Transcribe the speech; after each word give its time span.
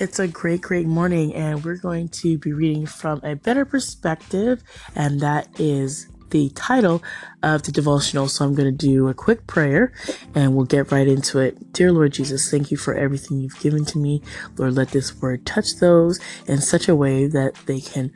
It's 0.00 0.20
a 0.20 0.28
great, 0.28 0.60
great 0.60 0.86
morning, 0.86 1.34
and 1.34 1.64
we're 1.64 1.76
going 1.76 2.08
to 2.08 2.38
be 2.38 2.52
reading 2.52 2.86
from 2.86 3.20
a 3.24 3.34
better 3.34 3.64
perspective, 3.64 4.62
and 4.94 5.18
that 5.20 5.48
is 5.58 6.06
the 6.30 6.50
title 6.50 7.02
of 7.42 7.62
the 7.62 7.72
devotional. 7.72 8.28
So 8.28 8.44
I'm 8.44 8.54
going 8.54 8.76
to 8.76 8.86
do 8.86 9.08
a 9.08 9.14
quick 9.14 9.46
prayer 9.46 9.92
and 10.34 10.54
we'll 10.54 10.66
get 10.66 10.90
right 10.92 11.06
into 11.06 11.38
it. 11.38 11.72
Dear 11.72 11.92
Lord 11.92 12.12
Jesus, 12.12 12.50
thank 12.50 12.70
you 12.70 12.76
for 12.76 12.94
everything 12.94 13.40
you've 13.40 13.60
given 13.60 13.84
to 13.86 13.98
me. 13.98 14.22
Lord, 14.56 14.74
let 14.74 14.88
this 14.88 15.16
word 15.20 15.46
touch 15.46 15.76
those 15.76 16.18
in 16.46 16.60
such 16.60 16.88
a 16.88 16.96
way 16.96 17.26
that 17.26 17.54
they 17.66 17.80
can 17.80 18.12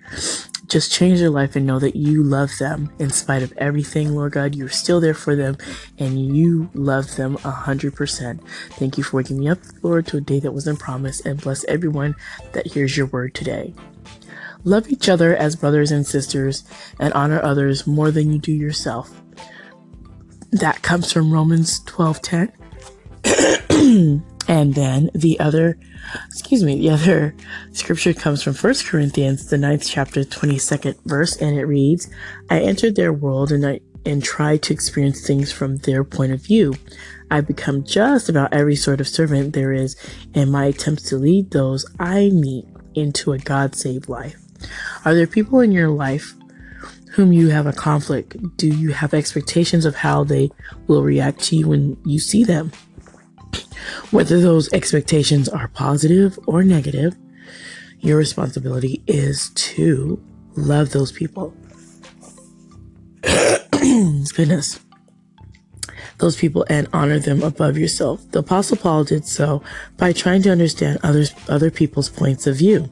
just 0.67 0.91
change 0.91 1.19
their 1.19 1.31
life 1.31 1.55
and 1.55 1.67
know 1.67 1.79
that 1.79 1.97
you 1.97 2.23
love 2.23 2.51
them 2.59 2.91
in 2.99 3.11
spite 3.11 3.43
of 3.43 3.53
everything, 3.59 4.15
Lord 4.15 4.33
God. 4.33 4.55
You're 4.55 4.69
still 4.69 5.01
there 5.01 5.15
for 5.15 5.37
them 5.37 5.57
and 5.99 6.35
you 6.35 6.71
love 6.73 7.17
them 7.17 7.37
a 7.45 7.51
hundred 7.51 7.95
percent. 7.95 8.43
Thank 8.71 8.97
you 8.97 9.05
for 9.05 9.19
waking 9.19 9.39
me 9.39 9.49
up, 9.49 9.59
Lord, 9.83 10.07
to 10.09 10.17
a 10.17 10.21
day 10.21 10.41
that 10.41 10.53
wasn't 10.53 10.79
promised 10.79 11.27
and 11.27 11.41
bless 11.41 11.65
everyone 11.65 12.15
that 12.53 12.67
hears 12.69 12.97
your 12.97 13.07
word 13.07 13.35
today. 13.35 13.75
Love 14.65 14.89
each 14.89 15.09
other 15.09 15.35
as 15.37 15.57
brothers 15.57 15.91
and 15.91 16.07
sisters 16.07 16.65
and 16.99 17.13
honor 17.15 17.43
others 17.43 17.87
more 17.87 18.11
than 18.11 18.33
you 18.33 18.39
do 18.39 18.53
yourself. 18.53 19.11
That 20.51 20.83
comes 20.83 21.13
from 21.13 21.33
Romans 21.33 21.81
12:10. 21.81 22.53
and 24.49 24.75
then 24.75 25.11
the 25.15 25.39
other 25.41 25.79
excuse 26.27 26.63
me, 26.63 26.79
the 26.79 26.91
other 26.91 27.35
scripture 27.73 28.13
comes 28.13 28.43
from 28.43 28.55
First 28.55 28.87
Corinthians, 28.87 29.47
the 29.49 29.59
ninth 29.59 29.87
chapter, 29.87 30.25
22nd 30.25 30.97
verse, 31.07 31.37
and 31.37 31.57
it 31.57 31.65
reads, 31.65 32.11
I 32.51 32.61
entered 32.61 32.97
their 32.97 33.13
world 33.13 33.53
and 33.53 33.65
I 33.65 33.81
and 34.05 34.23
tried 34.23 34.63
to 34.63 34.73
experience 34.73 35.25
things 35.25 35.53
from 35.53 35.77
their 35.79 36.03
point 36.03 36.33
of 36.33 36.43
view. 36.43 36.75
I've 37.31 37.47
become 37.47 37.85
just 37.85 38.29
about 38.29 38.53
every 38.53 38.77
sort 38.77 39.01
of 39.01 39.09
servant 39.09 39.53
there 39.53 39.73
is 39.73 39.97
in 40.35 40.51
my 40.51 40.67
attempts 40.67 41.05
to 41.11 41.17
lead 41.17 41.53
those 41.53 41.87
I 42.01 42.31
meet 42.31 42.67
into 42.95 43.33
a 43.33 43.39
God 43.39 43.75
saved 43.75 44.09
life. 44.09 44.42
Are 45.05 45.15
there 45.15 45.27
people 45.27 45.61
in 45.61 45.73
your 45.73 45.89
life 45.89 46.35
whom 47.13 47.33
you 47.33 47.49
have 47.51 47.67
a 47.67 47.73
conflict? 47.73 48.37
Do 48.57 48.69
you 48.69 48.93
have 48.93 49.15
expectations 49.15 49.85
of 49.85 49.95
how 49.95 50.25
they 50.25 50.51
will 50.87 51.03
react 51.03 51.41
to 51.45 51.57
you 51.57 51.69
when 51.69 51.97
you 52.05 52.19
see 52.19 52.45
them? 52.45 52.73
Whether 54.11 54.41
those 54.41 54.73
expectations 54.73 55.49
are 55.49 55.69
positive 55.69 56.39
or 56.47 56.63
negative, 56.63 57.15
your 58.01 58.17
responsibility 58.17 59.03
is 59.07 59.51
to 59.51 60.23
love 60.57 60.91
those 60.91 61.13
people. 61.13 61.55
Goodness. 63.23 64.81
Those 66.23 66.37
people 66.37 66.65
and 66.69 66.87
honor 66.93 67.19
them 67.19 67.43
above 67.43 67.77
yourself. 67.77 68.31
The 68.31 68.39
apostle 68.39 68.77
Paul 68.77 69.03
did 69.03 69.27
so 69.27 69.61
by 69.97 70.13
trying 70.13 70.43
to 70.43 70.51
understand 70.51 71.01
others, 71.03 71.35
other 71.49 71.69
people's 71.69 72.09
points 72.09 72.47
of 72.47 72.55
view. 72.59 72.89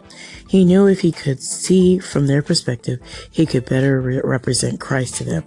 He 0.49 0.65
knew 0.65 0.89
if 0.89 1.03
he 1.03 1.13
could 1.13 1.41
see 1.41 2.01
from 2.01 2.27
their 2.27 2.43
perspective, 2.43 2.99
he 3.31 3.47
could 3.47 3.67
better 3.67 4.01
re- 4.01 4.21
represent 4.25 4.81
Christ 4.81 5.15
to 5.19 5.25
them. 5.25 5.45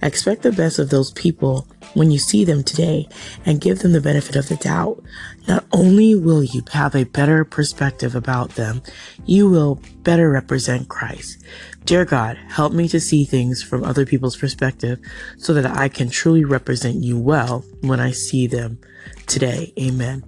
Expect 0.00 0.42
the 0.42 0.52
best 0.52 0.78
of 0.78 0.90
those 0.90 1.10
people 1.10 1.66
when 1.94 2.10
you 2.10 2.18
see 2.18 2.44
them 2.44 2.62
today 2.62 3.08
and 3.46 3.60
give 3.60 3.80
them 3.80 3.92
the 3.92 4.00
benefit 4.00 4.36
of 4.36 4.48
the 4.48 4.56
doubt. 4.56 5.02
Not 5.48 5.64
only 5.72 6.14
will 6.14 6.44
you 6.44 6.62
have 6.72 6.94
a 6.94 7.04
better 7.04 7.44
perspective 7.44 8.14
about 8.14 8.50
them, 8.50 8.82
you 9.24 9.48
will 9.48 9.80
better 10.02 10.30
represent 10.30 10.88
Christ. 10.88 11.42
Dear 11.84 12.04
God, 12.04 12.36
help 12.48 12.72
me 12.72 12.88
to 12.88 13.00
see 13.00 13.24
things 13.24 13.62
from 13.62 13.84
other 13.84 14.06
people's 14.06 14.36
perspective 14.36 14.98
so 15.36 15.52
that 15.54 15.66
I 15.66 15.88
can 15.88 16.08
truly 16.08 16.44
represent 16.44 16.96
you 16.96 17.18
well 17.18 17.64
when 17.80 18.00
I 18.00 18.10
see 18.10 18.46
them 18.46 18.78
today. 19.26 19.72
Amen. 19.78 20.24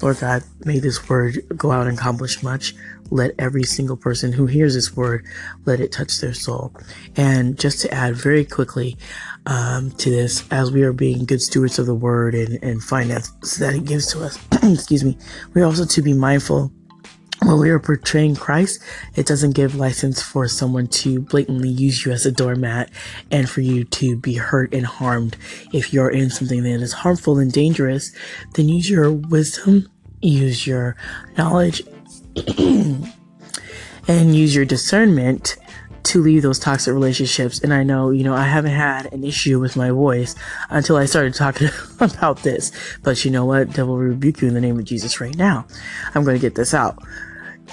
Lord 0.00 0.18
God, 0.18 0.42
may 0.64 0.78
this 0.78 1.08
word 1.08 1.44
go 1.56 1.70
out 1.70 1.86
and 1.86 1.98
accomplish 1.98 2.42
much. 2.42 2.74
Let 3.10 3.32
every 3.38 3.64
single 3.64 3.96
person 3.96 4.32
who 4.32 4.46
hears 4.46 4.74
this 4.74 4.96
word, 4.96 5.26
let 5.66 5.80
it 5.80 5.92
touch 5.92 6.20
their 6.20 6.34
soul. 6.34 6.74
And 7.16 7.58
just 7.58 7.80
to 7.82 7.92
add 7.92 8.16
very 8.16 8.44
quickly 8.44 8.96
um, 9.46 9.90
to 9.92 10.10
this, 10.10 10.44
as 10.50 10.72
we 10.72 10.82
are 10.82 10.92
being 10.92 11.24
good 11.24 11.42
stewards 11.42 11.78
of 11.78 11.86
the 11.86 11.94
word 11.94 12.34
and, 12.34 12.62
and 12.62 12.82
finance 12.82 13.30
that 13.58 13.74
it 13.74 13.84
gives 13.84 14.10
to 14.12 14.24
us, 14.24 14.38
excuse 14.62 15.04
me, 15.04 15.18
we're 15.52 15.64
also 15.64 15.84
to 15.84 16.02
be 16.02 16.12
mindful 16.12 16.72
when 17.44 17.58
we 17.58 17.68
are 17.68 17.78
portraying 17.78 18.36
Christ, 18.36 18.82
it 19.16 19.26
doesn't 19.26 19.52
give 19.52 19.74
license 19.74 20.22
for 20.22 20.48
someone 20.48 20.86
to 20.88 21.20
blatantly 21.20 21.68
use 21.68 22.04
you 22.04 22.12
as 22.12 22.24
a 22.24 22.32
doormat 22.32 22.90
and 23.30 23.48
for 23.48 23.60
you 23.60 23.84
to 23.84 24.16
be 24.16 24.34
hurt 24.34 24.72
and 24.72 24.86
harmed. 24.86 25.36
If 25.72 25.92
you're 25.92 26.10
in 26.10 26.30
something 26.30 26.62
that 26.62 26.80
is 26.80 26.92
harmful 26.92 27.38
and 27.38 27.52
dangerous, 27.52 28.12
then 28.54 28.68
use 28.68 28.88
your 28.88 29.12
wisdom, 29.12 29.90
use 30.22 30.66
your 30.66 30.96
knowledge, 31.36 31.82
and 32.56 34.34
use 34.34 34.54
your 34.54 34.64
discernment 34.64 35.56
to 36.04 36.22
leave 36.22 36.42
those 36.42 36.58
toxic 36.58 36.92
relationships. 36.92 37.60
And 37.60 37.72
I 37.72 37.82
know, 37.82 38.10
you 38.10 38.24
know, 38.24 38.34
I 38.34 38.44
haven't 38.44 38.72
had 38.72 39.12
an 39.12 39.24
issue 39.24 39.58
with 39.58 39.76
my 39.76 39.90
voice 39.90 40.34
until 40.70 40.96
I 40.96 41.06
started 41.06 41.34
talking 41.34 41.68
about 42.00 42.42
this. 42.42 42.72
But 43.02 43.24
you 43.24 43.30
know 43.30 43.44
what? 43.44 43.70
Devil 43.70 43.98
rebuke 43.98 44.42
you 44.42 44.48
in 44.48 44.54
the 44.54 44.60
name 44.60 44.78
of 44.78 44.84
Jesus 44.84 45.20
right 45.20 45.36
now. 45.36 45.66
I'm 46.14 46.24
going 46.24 46.36
to 46.36 46.40
get 46.40 46.54
this 46.54 46.74
out. 46.74 46.98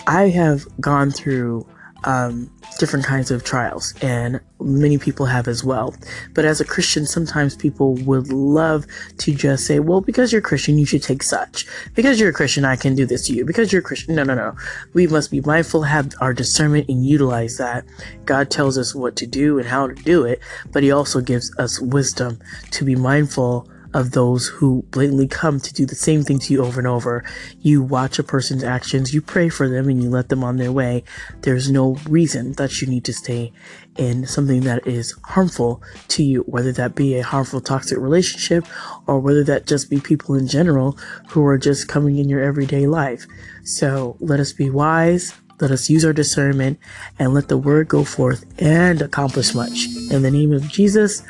I 0.08 0.30
have 0.30 0.66
gone 0.80 1.12
through 1.12 1.68
um, 2.04 2.52
different 2.80 3.06
kinds 3.06 3.32
of 3.32 3.44
trials, 3.44 3.94
and 4.02 4.40
many 4.60 4.98
people 4.98 5.26
have 5.26 5.48
as 5.48 5.64
well. 5.64 5.96
But 6.34 6.46
as 6.46 6.62
a 6.62 6.66
Christian, 6.66 7.06
sometimes 7.06 7.56
people 7.56 7.96
would 7.96 8.32
love 8.32 8.86
to 9.20 9.34
just 9.34 9.66
say, 9.66 9.80
well, 9.80 10.02
because 10.02 10.32
you're 10.32 10.42
Christian, 10.42 10.78
you 10.78 10.86
should 10.86 11.04
take 11.04 11.24
such. 11.24 11.66
Because 11.96 12.20
you're 12.20 12.30
a 12.30 12.34
Christian, 12.34 12.66
I 12.66 12.76
can 12.76 12.96
do 12.96 13.06
this 13.06 13.28
to 13.28 13.34
you. 13.34 13.46
Because 13.46 13.72
you're 13.72 13.82
a 13.82 13.84
Christian. 13.84 14.16
No, 14.16 14.24
no, 14.24 14.36
no. 14.36 14.56
We 14.94 15.08
must 15.08 15.32
be 15.32 15.42
mindful, 15.42 15.84
have 15.84 16.12
our 16.22 16.34
discernment, 16.34 16.90
and 16.90 17.06
utilize 17.06 17.58
that. 17.58 17.86
God 18.26 18.50
tells 18.50 18.78
us 18.78 18.96
what 18.96 19.16
to 19.18 19.28
do 19.28 19.60
and 19.60 19.68
how 19.68 19.88
to 19.88 19.96
do 19.96 20.24
it, 20.26 20.40
but 20.72 20.84
He 20.84 20.92
also 20.92 21.22
gives 21.22 21.56
us 21.58 21.80
wisdom 21.80 22.40
to 22.72 22.84
be 22.84 22.96
mindful 22.96 23.70
of 23.94 24.12
those 24.12 24.48
who 24.48 24.84
blatantly 24.92 25.28
come 25.28 25.60
to 25.60 25.74
do 25.74 25.86
the 25.86 25.96
same 25.96 26.24
thing 26.24 26.40
to 26.40 26.54
you 26.54 26.64
over 26.64 26.80
and 26.80 26.88
over. 26.88 27.24
You 27.60 27.82
watch 27.82 28.20
a 28.20 28.24
person's 28.24 28.64
actions, 28.64 29.14
you 29.14 29.22
pray 29.22 29.50
for 29.50 29.68
them, 29.68 29.90
and 29.90 30.02
you 30.02 30.10
let 30.10 30.30
them 30.30 30.44
on 30.44 30.58
their 30.58 30.72
way. 30.72 31.04
There's 31.42 31.70
no 31.70 31.98
reason 32.08 32.54
that 32.54 32.82
you 32.82 32.88
need 32.88 33.06
to 33.06 33.14
stay 33.14 33.52
in 33.98 34.26
something 34.26 34.62
that 34.62 34.88
is 34.88 35.14
harmful 35.24 35.82
to 36.10 36.24
you, 36.24 36.42
whether 36.42 36.72
that 36.72 36.96
be 36.96 37.16
a 37.16 37.24
harmful 37.24 37.62
toxic 37.62 37.98
relationship 37.98 38.66
or 39.08 39.20
whether 39.20 39.44
that 39.44 39.68
just 39.68 39.90
be 39.90 40.00
people 40.00 40.36
in 40.36 40.48
general 40.48 40.98
who 41.30 41.46
are 41.46 41.58
just 41.58 41.88
coming 41.88 42.18
in 42.18 42.30
your 42.30 42.42
everyday 42.42 42.88
life. 42.88 43.26
So 43.64 44.16
let 44.20 44.40
us 44.40 44.54
be 44.54 44.70
wise. 44.70 45.34
Let 45.60 45.72
us 45.72 45.90
use 45.92 46.04
our 46.04 46.14
discernment 46.14 46.80
and 47.20 47.36
let 47.36 47.48
the 47.48 47.58
word 47.58 47.88
go 47.88 48.04
forth 48.04 48.46
and 48.60 49.00
accomplish 49.02 49.54
much. 49.54 49.88
In 50.10 50.24
the 50.24 50.32
name 50.32 50.54
of 50.54 50.68
Jesus, 50.68 51.24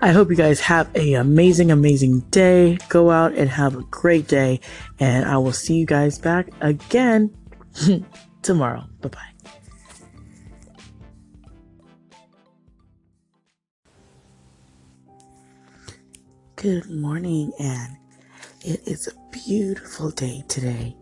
I 0.00 0.12
hope 0.12 0.30
you 0.30 0.36
guys 0.36 0.60
have 0.60 0.88
a 0.94 1.14
amazing, 1.14 1.72
amazing 1.72 2.20
day. 2.30 2.78
Go 2.88 3.10
out 3.10 3.32
and 3.34 3.50
have 3.50 3.74
a 3.74 3.82
great 3.82 4.28
day. 4.28 4.60
And 5.00 5.24
I 5.24 5.38
will 5.38 5.52
see 5.52 5.74
you 5.74 5.86
guys 5.86 6.18
back 6.18 6.48
again 6.60 7.34
tomorrow. 8.42 8.84
Bye 9.00 9.08
bye. 9.08 9.18
Good 16.54 16.90
morning, 16.90 17.52
and 17.60 17.96
it 18.64 18.80
is 18.86 19.08
a 19.08 19.12
beautiful 19.30 20.10
day 20.10 20.44
today. 20.48 20.96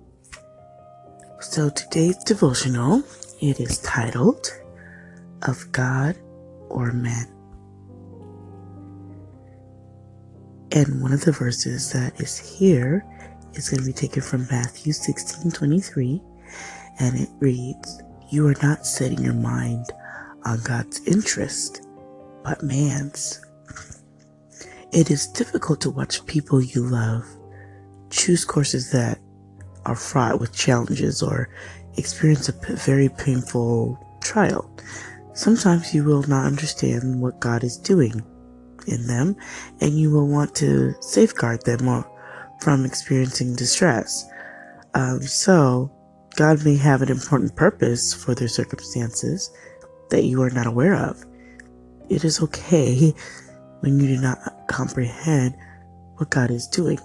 So 1.41 1.71
today's 1.71 2.17
devotional, 2.25 3.03
it 3.41 3.61
is 3.61 3.79
titled 3.79 4.51
Of 5.43 5.71
God 5.73 6.17
or 6.69 6.93
Men. 6.93 7.36
And 10.73 11.01
one 11.01 11.13
of 11.13 11.25
the 11.25 11.33
verses 11.33 11.93
that 11.93 12.21
is 12.21 12.37
here 12.39 13.05
is 13.55 13.69
going 13.69 13.81
to 13.81 13.87
be 13.87 13.93
taken 13.93 14.23
from 14.23 14.47
Matthew 14.51 14.93
16 14.93 15.51
23, 15.53 16.21
and 17.01 17.21
it 17.21 17.29
reads, 17.39 18.03
You 18.31 18.47
are 18.49 18.57
not 18.63 18.87
setting 18.87 19.23
your 19.23 19.35
mind 19.35 19.87
on 20.45 20.61
God's 20.63 21.01
interest, 21.07 21.87
but 22.45 22.63
man's. 22.63 23.41
It 24.93 25.11
is 25.11 25.27
difficult 25.27 25.81
to 25.83 25.91
watch 25.91 26.25
people 26.27 26.63
you 26.63 26.83
love 26.83 27.27
choose 28.11 28.45
courses 28.45 28.91
that 28.93 29.19
are 29.85 29.95
fraught 29.95 30.41
with 30.41 30.53
challenges 30.53 31.23
or 31.23 31.49
experience 31.97 32.49
a 32.49 32.53
very 32.77 33.09
painful 33.09 33.99
trial. 34.23 34.71
Sometimes 35.35 35.95
you 35.95 36.03
will 36.05 36.23
not 36.25 36.47
understand 36.47 37.21
what 37.21 37.41
God 37.41 37.63
is 37.63 37.77
doing 37.77 38.23
in 38.87 39.07
them, 39.07 39.37
and 39.81 39.99
you 39.99 40.11
will 40.11 40.29
want 40.29 40.55
to 40.57 40.95
safeguard 41.01 41.65
them 41.65 42.05
from 42.61 42.85
experiencing 42.85 43.55
distress. 43.55 44.25
Um, 44.95 45.23
so, 45.23 45.93
God 46.37 46.65
may 46.65 46.77
have 46.77 47.03
an 47.03 47.11
important 47.11 47.57
purpose 47.57 48.13
for 48.13 48.35
their 48.35 48.49
circumstances 48.49 49.51
that 50.11 50.25
you 50.25 50.43
are 50.43 50.51
not 50.51 50.67
aware 50.67 50.95
of. 50.95 51.25
It 52.09 52.25
is 52.25 52.41
okay 52.43 53.15
when 53.81 53.99
you 53.99 54.07
do 54.07 54.21
not 54.21 54.39
comprehend 54.69 55.55
what 56.17 56.31
God 56.31 56.51
is 56.51 56.67
doing, 56.69 56.99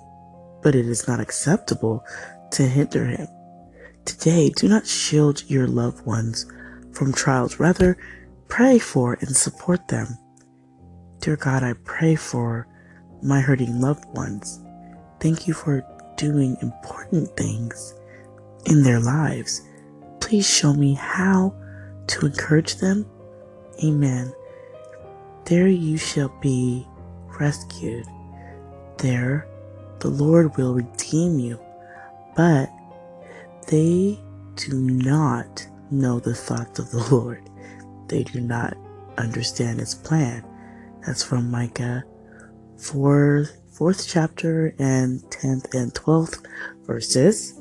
but 0.61 0.75
it 0.75 0.85
is 0.85 1.07
not 1.07 1.19
acceptable 1.19 2.03
to 2.51 2.63
hinder 2.63 3.05
Him. 3.05 3.27
Today, 4.05 4.49
do 4.49 4.67
not 4.67 4.87
shield 4.87 5.49
your 5.49 5.67
loved 5.67 6.05
ones 6.05 6.45
from 6.91 7.13
trials. 7.13 7.59
Rather, 7.59 7.97
pray 8.47 8.79
for 8.79 9.17
and 9.21 9.35
support 9.35 9.87
them. 9.87 10.17
Dear 11.21 11.35
God, 11.35 11.61
I 11.61 11.73
pray 11.73 12.15
for 12.15 12.67
my 13.21 13.41
hurting 13.41 13.79
loved 13.79 14.05
ones. 14.15 14.59
Thank 15.19 15.47
you 15.47 15.53
for 15.53 15.85
doing 16.17 16.57
important 16.63 17.29
things 17.37 17.93
in 18.65 18.81
their 18.81 18.99
lives. 18.99 19.61
Please 20.19 20.49
show 20.49 20.73
me 20.73 20.95
how 20.95 21.53
to 22.07 22.25
encourage 22.25 22.77
them. 22.77 23.05
Amen. 23.83 24.33
There 25.45 25.67
you 25.67 25.95
shall 25.97 26.29
be 26.41 26.87
rescued. 27.39 28.07
There 28.97 29.47
the 29.99 30.09
Lord 30.09 30.57
will 30.57 30.73
redeem 30.73 31.37
you. 31.37 31.59
But 32.35 32.67
they 33.67 34.19
do 34.55 34.81
not 34.81 35.67
know 35.91 36.19
the 36.19 36.33
thoughts 36.33 36.79
of 36.79 36.89
the 36.89 37.07
Lord. 37.15 37.47
They 38.07 38.23
do 38.23 38.41
not 38.41 38.75
understand 39.19 39.79
his 39.79 39.93
plan. 39.93 40.43
That's 41.05 41.23
from 41.23 41.49
Micah 41.49 42.03
4, 42.77 43.45
4th 43.73 44.11
chapter 44.11 44.75
and 44.79 45.21
10th 45.31 45.73
and 45.73 45.93
12th 45.93 46.45
verses. 46.85 47.59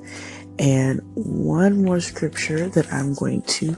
And 0.59 1.01
one 1.15 1.85
more 1.85 2.01
scripture 2.01 2.69
that 2.69 2.93
I'm 2.93 3.15
going 3.15 3.43
to 3.43 3.77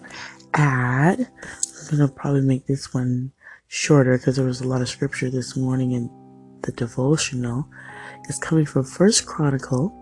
add. 0.54 1.20
I'm 1.20 1.98
going 1.98 2.08
to 2.08 2.14
probably 2.14 2.40
make 2.40 2.66
this 2.66 2.92
one 2.92 3.32
shorter 3.68 4.18
because 4.18 4.36
there 4.36 4.44
was 4.44 4.60
a 4.60 4.68
lot 4.68 4.82
of 4.82 4.88
scripture 4.88 5.30
this 5.30 5.56
morning 5.56 5.92
in 5.92 6.10
the 6.62 6.72
devotional. 6.72 7.68
It's 8.28 8.38
coming 8.38 8.66
from 8.66 8.84
First 8.84 9.26
Chronicle 9.26 9.98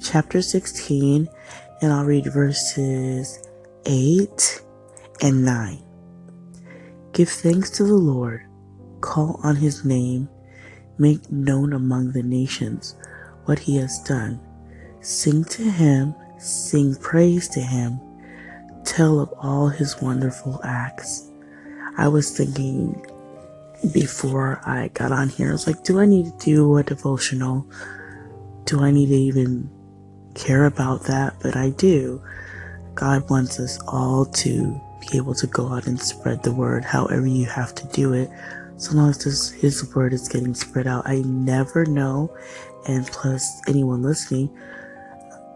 chapter 0.00 0.42
16 0.42 1.28
and 1.82 1.92
I'll 1.92 2.04
read 2.04 2.32
verses 2.32 3.46
8 3.84 4.62
and 5.22 5.44
9. 5.44 5.82
Give 7.12 7.28
thanks 7.28 7.70
to 7.70 7.84
the 7.84 7.94
Lord, 7.94 8.46
call 9.00 9.40
on 9.42 9.56
his 9.56 9.84
name, 9.84 10.28
make 10.98 11.30
known 11.30 11.72
among 11.72 12.12
the 12.12 12.22
nations 12.22 12.96
what 13.44 13.58
he 13.58 13.76
has 13.76 13.98
done. 14.00 14.40
Sing 15.00 15.44
to 15.44 15.70
him, 15.70 16.14
sing 16.38 16.96
praise 16.96 17.48
to 17.48 17.60
him, 17.60 18.00
tell 18.84 19.20
of 19.20 19.32
all 19.38 19.68
his 19.68 20.00
wonderful 20.00 20.60
acts. 20.64 21.30
I 21.96 22.08
was 22.08 22.36
thinking 22.36 23.04
before 23.92 24.60
I 24.64 24.88
got 24.88 25.12
on 25.12 25.28
here, 25.28 25.50
I 25.50 25.52
was 25.52 25.66
like, 25.66 25.84
do 25.84 26.00
I 26.00 26.06
need 26.06 26.26
to 26.26 26.44
do 26.44 26.76
a 26.76 26.82
devotional? 26.82 27.66
Do 28.64 28.80
I 28.80 28.90
need 28.90 29.08
to 29.08 29.14
even 29.14 29.70
care 30.34 30.64
about 30.64 31.04
that? 31.04 31.34
But 31.40 31.56
I 31.56 31.70
do. 31.70 32.22
God 32.94 33.28
wants 33.30 33.60
us 33.60 33.78
all 33.86 34.24
to 34.26 34.80
be 35.00 35.16
able 35.16 35.34
to 35.34 35.46
go 35.46 35.68
out 35.68 35.86
and 35.86 36.00
spread 36.00 36.42
the 36.42 36.52
word 36.52 36.84
however 36.84 37.26
you 37.26 37.46
have 37.46 37.74
to 37.76 37.86
do 37.88 38.12
it. 38.12 38.30
So 38.78 38.94
long 38.94 39.10
as 39.10 39.48
his 39.50 39.94
word 39.94 40.12
is 40.12 40.28
getting 40.28 40.54
spread 40.54 40.86
out. 40.86 41.08
I 41.08 41.22
never 41.22 41.86
know, 41.86 42.36
and 42.86 43.06
plus 43.06 43.60
anyone 43.66 44.02
listening, 44.02 44.54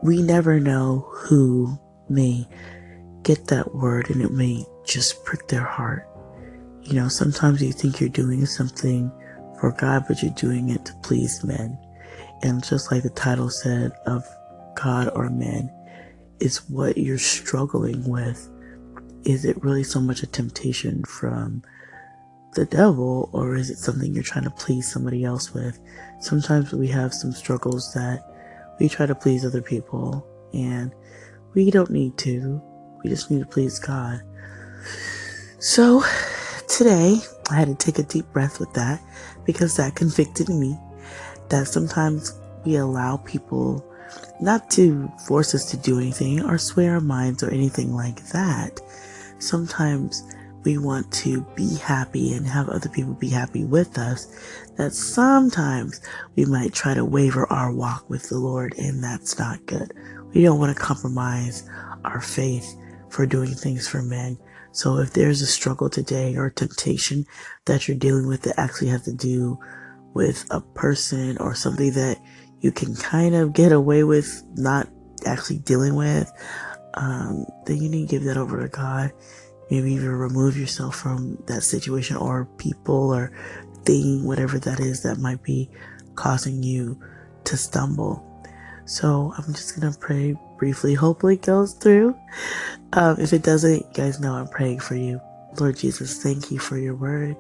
we 0.03 0.23
never 0.23 0.59
know 0.59 1.07
who 1.11 1.79
may 2.09 2.49
get 3.23 3.49
that 3.49 3.75
word 3.75 4.09
and 4.11 4.23
it 4.23 4.33
may 4.33 4.65
just 4.85 5.25
prick 5.25 5.49
their 5.49 5.65
heart. 5.65 6.09
You 6.83 6.95
know, 6.95 7.09
sometimes 7.09 7.63
you 7.63 7.73
think 7.73 8.01
you're 8.01 8.09
doing 8.09 8.47
something 8.47 9.13
for 9.61 9.73
God, 9.73 10.05
but 10.09 10.23
you're 10.23 10.33
doing 10.33 10.71
it 10.71 10.87
to 10.87 10.95
please 11.03 11.45
men. 11.45 11.79
And 12.43 12.65
just 12.65 12.91
like 12.91 13.03
the 13.03 13.11
title 13.11 13.51
said 13.51 13.93
of 14.07 14.25
God 14.75 15.11
or 15.15 15.29
men, 15.29 15.71
is 16.41 16.69
what 16.71 16.97
you're 16.97 17.19
struggling 17.19 18.09
with 18.09 18.49
is 19.25 19.45
it 19.45 19.63
really 19.63 19.83
so 19.83 20.01
much 20.01 20.23
a 20.23 20.27
temptation 20.27 21.05
from 21.05 21.63
the 22.53 22.67
devil 22.67 23.31
or 23.33 23.55
is 23.55 23.71
it 23.71 23.79
something 23.79 24.13
you're 24.13 24.23
trying 24.23 24.45
to 24.45 24.51
please 24.51 24.91
somebody 24.91 25.25
else 25.25 25.55
with? 25.55 25.79
Sometimes 26.21 26.73
we 26.73 26.89
have 26.89 27.15
some 27.15 27.33
struggles 27.33 27.93
that 27.95 28.25
we 28.79 28.89
try 28.89 29.07
to 29.07 29.15
please 29.15 29.45
other 29.45 29.63
people 29.63 30.27
and 30.53 30.93
we 31.55 31.71
don't 31.71 31.91
need 31.91 32.17
to. 32.19 32.61
We 33.03 33.11
just 33.11 33.31
need 33.31 33.41
to 33.41 33.47
please 33.47 33.79
God. 33.79 34.21
So 35.59 36.03
today 36.69 37.19
I 37.51 37.55
had 37.55 37.69
to 37.69 37.75
take 37.75 37.99
a 37.99 38.09
deep 38.09 38.27
breath 38.33 38.59
with 38.59 38.73
that 38.75 39.01
because 39.45 39.77
that 39.77 39.95
convicted 39.95 40.49
me 40.49 40.79
that 41.49 41.69
sometimes 41.69 42.39
we 42.65 42.77
allow 42.77 43.17
people 43.19 43.85
not 44.41 44.71
to 44.71 45.11
force 45.27 45.55
us 45.55 45.71
to 45.71 45.77
do 45.77 45.99
anything 45.99 46.43
or 46.45 46.59
sway 46.59 46.89
our 46.89 47.01
minds 47.01 47.43
or 47.43 47.51
anything 47.51 47.95
like 47.95 48.23
that 48.29 48.81
sometimes 49.39 50.23
we 50.65 50.79
want 50.79 51.11
to 51.13 51.43
be 51.55 51.77
happy 51.77 52.33
and 52.35 52.47
have 52.47 52.69
other 52.69 52.89
people 52.89 53.15
be 53.15 53.29
happy 53.29 53.65
with 53.65 53.99
us, 53.99 54.27
that 54.77 54.93
sometimes 54.93 56.01
we 56.37 56.45
might 56.45 56.73
try 56.73 56.95
to 56.95 57.05
waver 57.05 57.51
our 57.53 57.73
walk 57.73 58.09
with 58.09 58.29
the 58.29 58.39
Lord, 58.39 58.75
and 58.79 59.03
that's 59.03 59.39
not 59.39 59.65
good. 59.67 59.93
We 60.35 60.43
don't 60.43 60.59
want 60.59 60.77
to 60.77 60.83
compromise 60.83 61.69
our 62.05 62.21
faith 62.21 62.77
for 63.09 63.27
doing 63.27 63.55
things 63.55 63.89
for 63.89 64.03
men. 64.03 64.39
So 64.73 64.99
if 64.99 65.13
there's 65.13 65.43
a 65.43 65.47
struggle 65.47 65.91
today 65.91 66.37
or 66.37 66.51
temptation 66.51 67.27
that 67.65 67.89
you're 67.89 67.97
dealing 67.97 68.29
with 68.29 68.43
that 68.43 68.59
actually 68.59 68.89
has 68.89 69.03
to 69.03 69.13
do 69.13 69.59
with 70.15 70.47
a 70.51 70.61
person 70.61 71.37
or 71.39 71.55
something 71.55 71.93
that 71.93 72.19
you 72.61 72.71
can 72.71 72.95
kind 72.95 73.35
of 73.35 73.53
get 73.53 73.73
away 73.73 74.05
with 74.05 74.43
not 74.55 74.89
actually 75.27 75.59
dealing 75.59 75.97
with, 75.97 76.31
um, 76.95 77.47
then 77.67 77.79
you 77.79 77.89
need 77.89 78.09
to 78.09 78.11
give 78.11 78.25
that 78.25 78.37
over 78.37 78.61
to 78.61 78.69
God. 78.69 79.13
Maybe 79.71 79.93
even 79.93 80.09
remove 80.11 80.57
yourself 80.57 80.97
from 80.97 81.43
that 81.47 81.63
situation 81.63 82.17
or 82.17 82.47
people 82.59 83.15
or 83.15 83.33
thing, 83.85 84.25
whatever 84.25 84.59
that 84.59 84.81
is 84.81 85.03
that 85.03 85.19
might 85.19 85.43
be 85.43 85.71
causing 86.15 86.63
you 86.63 87.01
to 87.45 87.57
stumble. 87.57 88.27
So 88.85 89.33
I'm 89.39 89.55
just 89.55 89.79
gonna 89.79 89.95
pray 89.99 90.37
briefly. 90.59 90.95
Hopefully 90.95 91.35
it 91.35 91.43
goes 91.43 91.75
through. 91.75 92.17
Um, 92.93 93.21
if 93.21 93.33
it 93.33 93.43
doesn't, 93.43 93.79
you 93.81 93.93
guys 93.95 94.21
know 94.21 94.35
I'm 94.35 94.49
praying 94.49 94.81
for 94.81 94.97
you. 94.97 95.21
Lord 95.59 95.77
Jesus, 95.77 96.23
thank 96.23 96.51
you 96.51 96.59
for 96.59 96.77
your 96.77 96.95
word. 96.95 97.37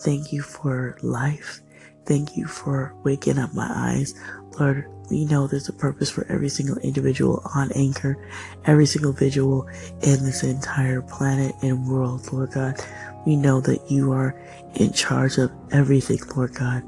Thank 0.00 0.32
you 0.32 0.42
for 0.42 0.96
life. 1.02 1.60
Thank 2.06 2.36
you 2.36 2.46
for 2.46 2.94
waking 3.04 3.38
up 3.38 3.54
my 3.54 3.68
eyes. 3.70 4.14
Lord, 4.58 4.86
we 5.10 5.24
know 5.24 5.46
there's 5.46 5.68
a 5.68 5.72
purpose 5.72 6.10
for 6.10 6.26
every 6.30 6.48
single 6.48 6.78
individual 6.78 7.42
on 7.54 7.72
Anchor, 7.72 8.18
every 8.64 8.86
single 8.86 9.10
individual 9.10 9.68
in 10.02 10.24
this 10.24 10.42
entire 10.42 11.02
planet 11.02 11.54
and 11.62 11.86
world, 11.88 12.32
Lord 12.32 12.52
God. 12.52 12.80
We 13.26 13.36
know 13.36 13.60
that 13.62 13.90
you 13.90 14.12
are 14.12 14.40
in 14.74 14.92
charge 14.92 15.38
of 15.38 15.50
everything, 15.72 16.18
Lord 16.36 16.54
God. 16.54 16.82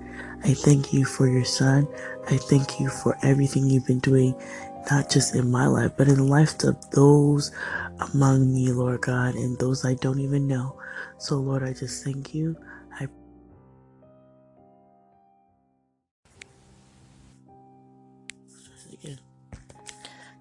I 0.44 0.54
thank 0.54 0.92
you 0.92 1.04
for 1.04 1.28
your 1.28 1.44
son. 1.44 1.86
I 2.28 2.36
thank 2.36 2.80
you 2.80 2.88
for 2.88 3.16
everything 3.22 3.68
you've 3.68 3.86
been 3.86 4.00
doing, 4.00 4.34
not 4.90 5.10
just 5.10 5.34
in 5.34 5.50
my 5.50 5.66
life, 5.66 5.92
but 5.96 6.08
in 6.08 6.16
the 6.16 6.24
lives 6.24 6.62
of 6.64 6.78
those 6.92 7.52
among 8.14 8.52
me, 8.54 8.72
Lord 8.72 9.02
God, 9.02 9.34
and 9.34 9.58
those 9.58 9.84
I 9.84 9.94
don't 9.94 10.20
even 10.20 10.48
know. 10.48 10.78
So, 11.18 11.36
Lord, 11.36 11.62
I 11.62 11.72
just 11.72 12.04
thank 12.04 12.34
you. 12.34 12.56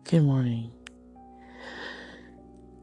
Good 0.06 0.24
morning. 0.24 0.72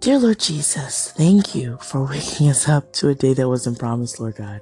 Dear 0.01 0.19
Lord 0.19 0.39
Jesus, 0.39 1.11
thank 1.13 1.55
you 1.55 1.79
for 1.83 2.07
waking 2.07 2.49
us 2.49 2.69
up 2.69 2.93
to 2.95 3.09
a 3.09 3.15
day 3.17 3.35
that 3.35 3.49
wasn't 3.49 3.79
promised, 3.79 4.21
Lord 4.21 4.37
God. 4.37 4.61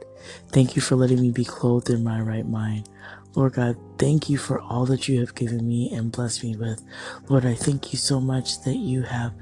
Thank 0.49 0.77
you 0.77 0.83
for 0.83 0.97
letting 0.97 1.21
me 1.21 1.31
be 1.31 1.45
clothed 1.45 1.91
in 1.91 2.03
my 2.03 2.21
right 2.21 2.47
mind. 2.47 2.89
Lord 3.35 3.55
God, 3.55 3.77
thank 3.99 4.31
you 4.31 4.39
for 4.39 4.61
all 4.61 4.87
that 4.87 5.09
you 5.09 5.21
have 5.21 5.35
given 5.35 5.69
me 5.69 5.93
and 5.93 6.13
blessed 6.13 6.45
me 6.45 6.57
with. 6.57 6.83
Lord, 7.29 7.45
I 7.45 7.55
thank 7.55 7.93
you 7.93 7.99
so 7.99 8.21
much 8.21 8.63
that 8.63 8.77
you 8.77 9.03
have 9.03 9.35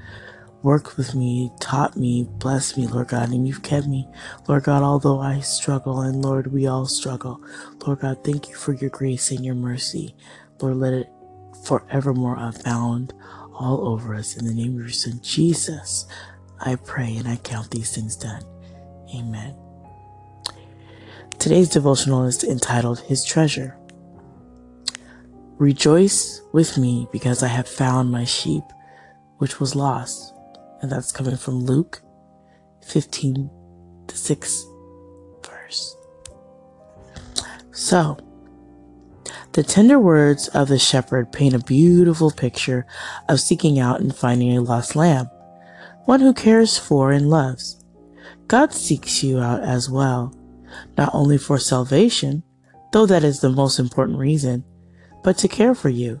worked 0.63 0.97
with 0.97 1.15
me, 1.15 1.51
taught 1.61 1.95
me, 1.95 2.27
blessed 2.39 2.77
me, 2.77 2.87
Lord 2.87 3.09
God, 3.09 3.29
and 3.29 3.47
you've 3.47 3.63
kept 3.63 3.87
me. 3.87 4.07
Lord 4.47 4.63
God, 4.63 4.83
although 4.83 5.21
I 5.21 5.39
struggle, 5.41 6.01
and 6.01 6.23
Lord, 6.23 6.47
we 6.51 6.67
all 6.67 6.87
struggle. 6.87 7.41
Lord 7.85 7.99
God, 8.01 8.23
thank 8.23 8.49
you 8.49 8.55
for 8.55 8.73
your 8.73 8.89
grace 8.89 9.31
and 9.31 9.45
your 9.45 9.55
mercy. 9.55 10.15
Lord, 10.61 10.77
let 10.77 10.93
it 10.93 11.12
forevermore 11.63 12.37
abound 12.39 13.13
all 13.53 13.87
over 13.87 14.15
us. 14.15 14.37
In 14.37 14.45
the 14.45 14.53
name 14.53 14.75
of 14.75 14.81
your 14.81 14.89
Son, 14.89 15.19
Jesus, 15.21 16.05
I 16.59 16.75
pray 16.75 17.15
and 17.15 17.27
I 17.27 17.37
count 17.37 17.71
these 17.71 17.95
things 17.95 18.15
done. 18.15 18.43
Amen. 19.15 19.55
Today's 21.39 21.69
devotional 21.69 22.25
is 22.25 22.43
entitled 22.43 22.99
His 22.99 23.23
Treasure. 23.25 23.77
Rejoice 25.57 26.41
with 26.51 26.77
me 26.77 27.07
because 27.11 27.43
I 27.43 27.47
have 27.47 27.67
found 27.67 28.11
my 28.11 28.23
sheep, 28.23 28.63
which 29.37 29.59
was 29.59 29.75
lost. 29.75 30.33
And 30.81 30.91
that's 30.91 31.11
coming 31.11 31.37
from 31.37 31.63
Luke 31.63 32.01
15 32.85 33.49
to 34.07 34.17
6 34.17 34.65
verse. 35.45 35.97
So, 37.71 38.17
The 39.53 39.61
tender 39.61 39.99
words 39.99 40.47
of 40.47 40.67
the 40.67 40.79
shepherd 40.79 41.31
paint 41.31 41.53
a 41.53 41.59
beautiful 41.59 42.31
picture 42.31 42.87
of 43.29 43.39
seeking 43.39 43.77
out 43.77 44.01
and 44.01 44.15
finding 44.15 44.57
a 44.57 44.61
lost 44.61 44.95
lamb, 44.95 45.29
one 46.05 46.21
who 46.21 46.33
cares 46.33 46.79
for 46.79 47.11
and 47.11 47.29
loves. 47.29 47.79
God 48.47 48.73
seeks 48.73 49.21
you 49.21 49.39
out 49.39 49.61
as 49.61 49.91
well, 49.91 50.35
not 50.97 51.13
only 51.13 51.37
for 51.37 51.59
salvation, 51.59 52.41
though 52.93 53.05
that 53.05 53.23
is 53.23 53.41
the 53.41 53.51
most 53.51 53.77
important 53.77 54.17
reason, 54.17 54.63
but 55.23 55.37
to 55.37 55.47
care 55.47 55.75
for 55.75 55.89
you. 55.89 56.19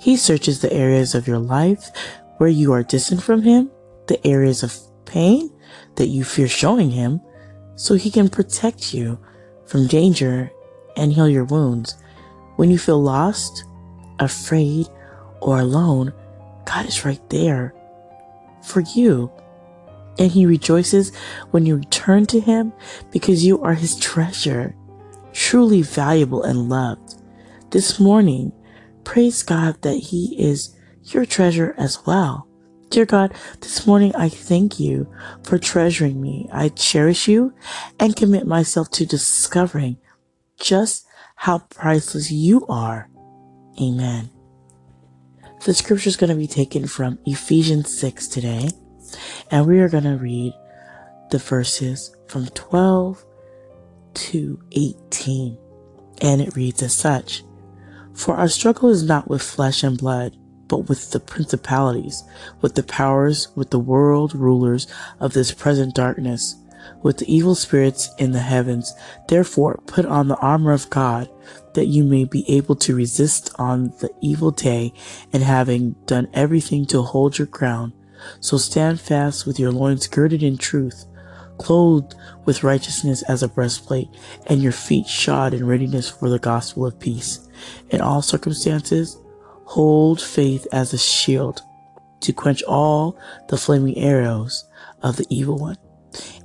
He 0.00 0.16
searches 0.16 0.62
the 0.62 0.72
areas 0.72 1.14
of 1.14 1.28
your 1.28 1.38
life 1.38 1.90
where 2.38 2.48
you 2.48 2.72
are 2.72 2.82
distant 2.82 3.22
from 3.22 3.42
Him, 3.42 3.70
the 4.06 4.26
areas 4.26 4.62
of 4.62 4.74
pain 5.04 5.50
that 5.96 6.06
you 6.06 6.24
fear 6.24 6.48
showing 6.48 6.92
Him, 6.92 7.20
so 7.76 7.94
He 7.94 8.10
can 8.10 8.30
protect 8.30 8.94
you 8.94 9.18
from 9.66 9.86
danger 9.86 10.50
and 10.96 11.12
heal 11.12 11.28
your 11.28 11.44
wounds. 11.44 11.94
When 12.58 12.72
you 12.72 12.78
feel 12.78 13.00
lost, 13.00 13.66
afraid, 14.18 14.88
or 15.40 15.60
alone, 15.60 16.12
God 16.64 16.86
is 16.86 17.04
right 17.04 17.22
there 17.30 17.72
for 18.64 18.80
you. 18.80 19.30
And 20.18 20.32
He 20.32 20.44
rejoices 20.44 21.14
when 21.52 21.66
you 21.66 21.76
return 21.76 22.26
to 22.26 22.40
Him 22.40 22.72
because 23.12 23.46
you 23.46 23.62
are 23.62 23.74
His 23.74 23.96
treasure, 23.96 24.74
truly 25.32 25.82
valuable 25.82 26.42
and 26.42 26.68
loved. 26.68 27.22
This 27.70 28.00
morning, 28.00 28.50
praise 29.04 29.44
God 29.44 29.80
that 29.82 29.98
He 29.98 30.34
is 30.36 30.76
your 31.04 31.24
treasure 31.24 31.76
as 31.78 32.04
well. 32.06 32.48
Dear 32.90 33.06
God, 33.06 33.34
this 33.60 33.86
morning 33.86 34.12
I 34.16 34.28
thank 34.28 34.80
you 34.80 35.06
for 35.44 35.58
treasuring 35.60 36.20
me. 36.20 36.48
I 36.52 36.70
cherish 36.70 37.28
you 37.28 37.54
and 38.00 38.16
commit 38.16 38.48
myself 38.48 38.90
to 38.92 39.06
discovering 39.06 39.98
just 40.58 41.04
how 41.38 41.60
priceless 41.70 42.32
you 42.32 42.66
are. 42.66 43.08
Amen. 43.80 44.28
The 45.64 45.72
scripture 45.72 46.08
is 46.08 46.16
going 46.16 46.30
to 46.30 46.36
be 46.36 46.48
taken 46.48 46.88
from 46.88 47.20
Ephesians 47.26 47.96
6 47.96 48.26
today, 48.26 48.70
and 49.48 49.64
we 49.64 49.78
are 49.78 49.88
going 49.88 50.02
to 50.02 50.16
read 50.16 50.52
the 51.30 51.38
verses 51.38 52.14
from 52.26 52.46
12 52.48 53.24
to 54.14 54.60
18. 54.72 55.56
And 56.22 56.40
it 56.40 56.56
reads 56.56 56.82
as 56.82 56.94
such 56.94 57.44
For 58.14 58.34
our 58.34 58.48
struggle 58.48 58.88
is 58.88 59.04
not 59.04 59.28
with 59.28 59.40
flesh 59.40 59.84
and 59.84 59.96
blood 59.96 60.36
but 60.66 60.88
with 60.88 61.10
the 61.12 61.20
principalities, 61.20 62.22
with 62.60 62.74
the 62.74 62.82
powers, 62.82 63.48
with 63.56 63.70
the 63.70 63.78
world 63.78 64.34
rulers 64.34 64.86
of 65.18 65.32
this 65.32 65.52
present 65.52 65.94
darkness, 65.94 66.56
with 67.02 67.18
the 67.18 67.32
evil 67.32 67.54
spirits 67.54 68.10
in 68.18 68.32
the 68.32 68.40
heavens. 68.40 68.94
Therefore, 69.28 69.80
put 69.86 70.06
on 70.06 70.28
the 70.28 70.36
armor 70.38 70.72
of 70.72 70.90
God, 70.90 71.28
that 71.74 71.86
you 71.86 72.04
may 72.04 72.24
be 72.24 72.48
able 72.50 72.74
to 72.76 72.94
resist 72.94 73.50
on 73.58 73.92
the 74.00 74.10
evil 74.20 74.50
day, 74.50 74.92
and 75.32 75.42
having 75.42 75.92
done 76.06 76.28
everything 76.34 76.86
to 76.86 77.02
hold 77.02 77.38
your 77.38 77.46
ground. 77.46 77.92
So 78.40 78.56
stand 78.56 79.00
fast 79.00 79.46
with 79.46 79.58
your 79.58 79.70
loins 79.70 80.06
girded 80.06 80.42
in 80.42 80.58
truth, 80.58 81.06
clothed 81.58 82.14
with 82.44 82.64
righteousness 82.64 83.22
as 83.22 83.42
a 83.42 83.48
breastplate, 83.48 84.08
and 84.46 84.62
your 84.62 84.72
feet 84.72 85.06
shod 85.06 85.54
in 85.54 85.66
readiness 85.66 86.08
for 86.08 86.28
the 86.28 86.38
gospel 86.38 86.86
of 86.86 86.98
peace. 86.98 87.48
In 87.90 88.00
all 88.00 88.22
circumstances, 88.22 89.18
Hold 89.68 90.18
faith 90.18 90.66
as 90.72 90.94
a 90.94 90.98
shield 90.98 91.60
to 92.20 92.32
quench 92.32 92.62
all 92.62 93.18
the 93.48 93.58
flaming 93.58 93.98
arrows 93.98 94.64
of 95.02 95.16
the 95.16 95.26
evil 95.28 95.58
one, 95.58 95.76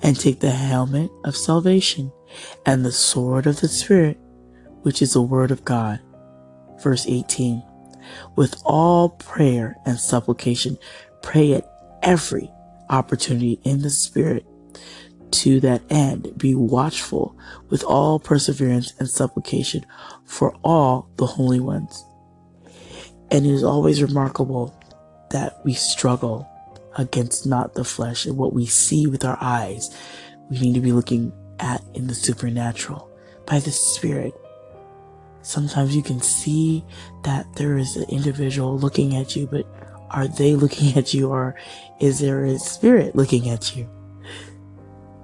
and 0.01 0.19
take 0.19 0.39
the 0.39 0.51
helmet 0.51 1.09
of 1.23 1.35
salvation 1.35 2.11
and 2.65 2.85
the 2.85 2.91
sword 2.91 3.47
of 3.47 3.61
the 3.61 3.67
Spirit, 3.67 4.17
which 4.81 5.01
is 5.01 5.13
the 5.13 5.21
word 5.21 5.51
of 5.51 5.65
God. 5.65 5.99
Verse 6.81 7.05
18. 7.07 7.63
With 8.35 8.61
all 8.65 9.09
prayer 9.09 9.77
and 9.85 9.97
supplication, 9.97 10.77
pray 11.21 11.53
at 11.53 11.69
every 12.01 12.51
opportunity 12.89 13.59
in 13.63 13.81
the 13.81 13.89
Spirit. 13.89 14.45
To 15.31 15.59
that 15.61 15.81
end, 15.89 16.37
be 16.37 16.53
watchful 16.53 17.35
with 17.69 17.83
all 17.83 18.19
perseverance 18.19 18.93
and 18.99 19.09
supplication 19.09 19.83
for 20.25 20.55
all 20.63 21.09
the 21.17 21.25
holy 21.25 21.59
ones. 21.59 22.05
And 23.31 23.45
it 23.45 23.51
is 23.51 23.63
always 23.63 24.03
remarkable 24.03 24.77
that 25.31 25.59
we 25.65 25.73
struggle 25.73 26.47
against 26.97 27.45
not 27.45 27.73
the 27.73 27.83
flesh 27.83 28.25
and 28.25 28.37
what 28.37 28.53
we 28.53 28.65
see 28.65 29.07
with 29.07 29.25
our 29.25 29.37
eyes. 29.41 29.95
We 30.49 30.59
need 30.59 30.75
to 30.75 30.81
be 30.81 30.91
looking 30.91 31.31
at 31.59 31.81
in 31.93 32.07
the 32.07 32.15
supernatural 32.15 33.09
by 33.45 33.59
the 33.59 33.71
Spirit. 33.71 34.33
Sometimes 35.41 35.95
you 35.95 36.03
can 36.03 36.21
see 36.21 36.85
that 37.23 37.45
there 37.55 37.77
is 37.77 37.97
an 37.97 38.05
individual 38.09 38.77
looking 38.77 39.15
at 39.15 39.35
you, 39.35 39.47
but 39.47 39.65
are 40.13 40.27
they 40.27 40.55
looking 40.55 40.97
at 40.97 41.13
you 41.13 41.29
or 41.29 41.55
is 41.99 42.19
there 42.19 42.45
a 42.45 42.57
spirit 42.59 43.15
looking 43.15 43.49
at 43.49 43.75
you? 43.75 43.89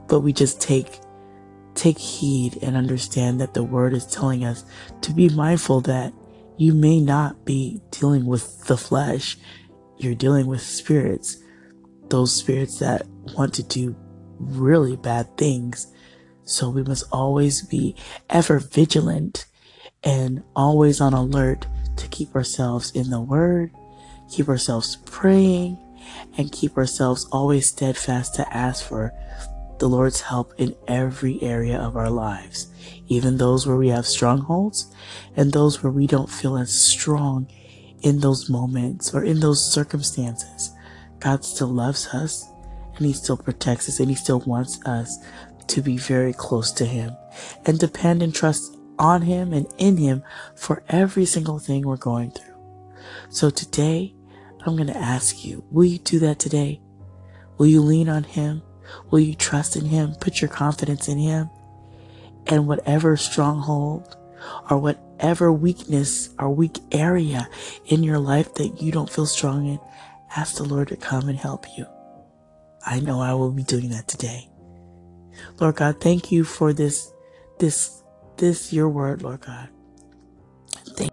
But 0.08 0.22
we 0.22 0.34
just 0.34 0.60
take 0.60 1.00
take 1.76 1.98
heed 1.98 2.58
and 2.62 2.76
understand 2.76 3.40
that 3.40 3.54
the 3.54 3.64
word 3.64 3.94
is 3.94 4.06
telling 4.06 4.44
us 4.44 4.66
to 5.00 5.14
be 5.14 5.30
mindful 5.30 5.80
that 5.80 6.12
you 6.58 6.74
may 6.74 7.00
not 7.00 7.46
be 7.46 7.82
dealing 7.92 8.26
with 8.26 8.66
the 8.66 8.76
flesh. 8.76 9.38
You're 9.98 10.16
dealing 10.16 10.48
with 10.48 10.62
spirits, 10.62 11.38
those 12.10 12.34
spirits 12.34 12.80
that 12.80 13.08
want 13.36 13.54
to 13.56 13.64
do 13.64 13.96
really 14.40 14.96
bad 14.96 15.38
things. 15.38 15.94
So 16.44 16.70
we 16.70 16.84
must 16.84 17.06
always 17.12 17.62
be 17.62 17.96
ever 18.30 18.60
vigilant 18.60 19.46
and 20.04 20.44
always 20.56 21.02
on 21.02 21.14
alert 21.14 21.68
to 21.98 22.08
keep 22.08 22.36
ourselves 22.36 22.92
in 22.92 23.10
the 23.10 23.20
word, 23.20 23.72
keep 24.32 24.48
ourselves 24.48 24.98
praying, 25.06 25.78
and 26.38 26.52
keep 26.52 26.78
ourselves 26.78 27.28
always 27.32 27.68
steadfast 27.68 28.36
to 28.36 28.56
ask 28.56 28.86
for 28.86 29.14
the 29.80 29.88
Lord's 29.88 30.22
help 30.22 30.54
in 30.58 30.76
every 30.88 31.42
area 31.42 31.78
of 31.78 31.96
our 31.96 32.10
lives, 32.10 32.68
even 33.08 33.38
those 33.38 33.66
where 33.66 33.78
we 33.78 33.90
have 33.90 34.06
strongholds 34.06 34.94
and 35.36 35.52
those 35.52 35.82
where 35.82 35.92
we 35.92 36.06
don't 36.08 36.30
feel 36.30 36.58
as 36.58 36.74
strong 36.74 37.48
in 38.02 38.20
those 38.20 38.50
moments 38.50 39.14
or 39.14 39.24
in 39.24 39.40
those 39.40 39.74
circumstances. 39.74 40.72
God 41.20 41.44
still 41.44 41.68
loves 41.68 42.08
us 42.08 42.50
and 42.96 43.06
He 43.06 43.14
still 43.14 43.38
protects 43.38 43.90
us 43.90 44.00
and 44.00 44.10
He 44.10 44.16
still 44.16 44.40
wants 44.42 44.84
us 44.86 45.18
to 45.68 45.82
be 45.82 45.98
very 45.98 46.34
close 46.34 46.72
to 46.74 46.86
Him 46.86 47.16
and 47.66 47.80
depend 47.80 48.24
and 48.24 48.34
trust 48.34 48.78
on 48.98 49.22
Him 49.22 49.54
and 49.54 49.68
in 49.78 49.98
Him 49.98 50.24
for 50.56 50.84
every 50.90 51.26
single 51.26 51.60
thing 51.60 51.84
we're 51.86 51.98
going 51.98 52.32
through. 52.32 52.56
So 53.30 53.50
today, 53.50 54.14
I'm 54.66 54.76
going 54.76 54.88
to 54.88 54.98
ask 54.98 55.46
you, 55.46 55.64
will 55.72 55.86
you 55.86 56.00
do 56.00 56.20
that 56.20 56.40
today? 56.40 56.82
Will 57.58 57.68
you 57.68 57.82
lean 57.82 58.10
on 58.10 58.24
Him? 58.24 58.62
Will 59.10 59.20
you 59.20 59.36
trust 59.36 59.76
in 59.76 59.86
Him? 59.86 60.16
Put 60.20 60.42
your 60.42 60.50
confidence 60.50 61.08
in 61.08 61.18
Him? 61.18 61.50
And 62.48 62.68
whatever 62.68 63.16
stronghold 63.16 64.18
or 64.70 64.78
whatever 64.78 65.52
weakness 65.52 66.30
or 66.40 66.50
weak 66.50 66.80
area 66.92 67.48
in 67.86 68.04
your 68.04 68.20
life 68.20 68.54
that 68.56 68.82
you 68.82 68.92
don't 68.92 69.10
feel 69.10 69.26
strong 69.26 69.68
in, 69.68 69.80
ask 70.36 70.56
the 70.56 70.64
Lord 70.64 70.88
to 70.90 70.98
come 70.98 71.30
and 71.30 71.38
help 71.38 71.66
you. 71.78 71.86
I 72.86 73.00
know 73.00 73.20
I 73.22 73.34
will 73.34 73.52
be 73.52 73.64
doing 73.64 73.90
that 73.90 74.08
today. 74.08 74.50
Lord 75.60 75.76
God, 75.76 76.02
thank 76.02 76.32
you 76.32 76.44
for 76.44 76.74
this, 76.74 77.12
this, 77.60 78.04
this, 78.38 78.74
your 78.74 78.90
word, 78.90 79.22
Lord 79.22 79.42
God. 79.42 79.70
Thank. 80.96 81.12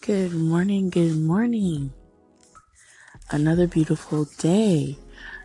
Good 0.00 0.34
morning, 0.34 0.90
good 0.90 1.16
morning 1.16 1.92
another 3.32 3.66
beautiful 3.66 4.26
day. 4.38 4.96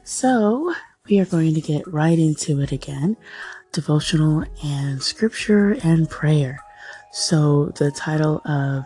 So, 0.04 0.74
we 1.10 1.20
are 1.20 1.26
going 1.26 1.54
to 1.56 1.62
get 1.62 1.88
right 1.88 2.20
into 2.20 2.62
it 2.62 2.72
again 2.72 3.18
devotional 3.72 4.44
and 4.64 5.02
scripture 5.02 5.78
and 5.84 6.10
prayer. 6.10 6.60
So, 7.12 7.68
the 7.78 7.92
title 7.92 8.42
of 8.46 8.86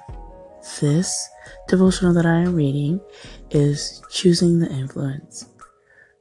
this 0.80 1.30
devotional 1.68 2.14
that 2.14 2.26
I 2.26 2.40
am 2.40 2.56
reading 2.56 3.00
is 3.50 4.02
Choosing 4.10 4.60
the 4.60 4.70
Influence. 4.70 5.48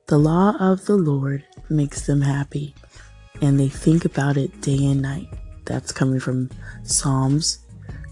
The 0.07 0.19
law 0.19 0.57
of 0.59 0.85
the 0.87 0.97
Lord 0.97 1.45
makes 1.69 2.07
them 2.07 2.21
happy, 2.21 2.75
and 3.41 3.59
they 3.59 3.69
think 3.69 4.05
about 4.05 4.37
it 4.37 4.61
day 4.61 4.87
and 4.87 5.03
night. 5.03 5.29
That's 5.65 5.93
coming 5.93 6.21
from 6.21 6.51
Psalms, 6.83 7.61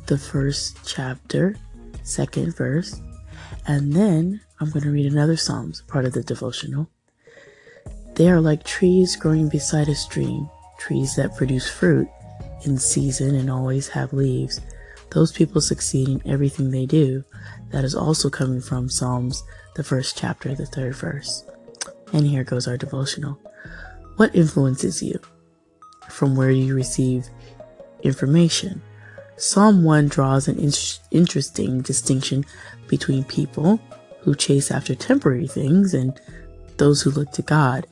the 0.07 0.19
first 0.19 0.79
chapter, 0.87 1.57
second 2.03 2.57
verse. 2.57 3.01
And 3.67 3.93
then 3.93 4.41
I'm 4.61 4.71
going 4.71 4.85
to 4.85 4.91
read 4.91 5.11
another 5.11 5.37
Psalms, 5.37 5.83
part 5.89 6.05
of 6.05 6.13
the 6.13 6.23
devotional. 6.23 6.89
They 8.15 8.29
are 8.31 8.41
like 8.41 8.65
trees 8.65 9.17
growing 9.17 9.49
beside 9.49 9.89
a 9.89 9.95
stream, 9.95 10.49
trees 10.79 11.17
that 11.17 11.37
produce 11.37 11.69
fruit 11.69 12.09
in 12.65 12.79
season 12.79 13.35
and 13.35 13.51
always 13.51 13.89
have 13.89 14.13
leaves. 14.13 14.61
Those 15.11 15.33
people 15.33 15.61
succeed 15.61 16.09
in 16.09 16.23
everything 16.27 16.71
they 16.71 16.87
do. 16.87 17.25
That 17.71 17.85
is 17.85 17.95
also 17.95 18.31
coming 18.31 18.61
from 18.61 18.88
Psalms, 18.88 19.43
the 19.75 19.85
first 19.85 20.17
chapter, 20.17 20.55
the 20.55 20.67
third 20.67 20.95
verse. 20.95 21.45
And 22.12 22.27
here 22.27 22.45
goes 22.45 22.69
our 22.69 22.77
devotional. 22.77 23.38
What 24.17 24.35
influences 24.35 25.03
you? 25.03 25.21
from 26.09 26.35
where 26.35 26.50
you 26.50 26.75
receive 26.75 27.29
information. 28.03 28.83
Psalm 29.37 29.85
1 29.85 30.09
draws 30.09 30.49
an 30.49 30.59
in- 30.59 30.73
interesting 31.11 31.81
distinction 31.81 32.45
between 32.88 33.25
people 33.25 33.79
who 34.21 34.35
chase 34.35 34.71
after 34.71 34.95
temporary 34.95 35.47
things 35.47 35.95
and 35.95 36.21
those 36.77 37.03
who 37.03 37.11
look 37.11 37.31
to 37.33 37.43
God. 37.43 37.87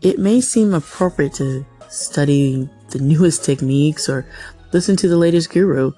It 0.00 0.18
may 0.18 0.40
seem 0.40 0.72
appropriate 0.72 1.34
to 1.34 1.66
study 1.88 2.68
the 2.90 2.98
newest 3.00 3.44
techniques 3.44 4.08
or 4.08 4.26
listen 4.72 4.96
to 4.96 5.08
the 5.08 5.18
latest 5.18 5.50
guru 5.50 5.92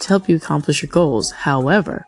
to 0.00 0.08
help 0.08 0.28
you 0.28 0.36
accomplish 0.36 0.82
your 0.82 0.90
goals. 0.90 1.30
However, 1.30 2.06